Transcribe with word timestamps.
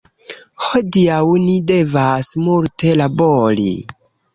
Hodiaŭ 0.67 1.21
ni 1.43 1.59
devas 1.75 2.33
multe 2.49 2.99
labori 3.05 3.73